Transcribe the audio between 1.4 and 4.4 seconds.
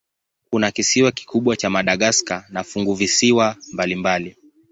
cha Madagaska na funguvisiwa mbalimbali.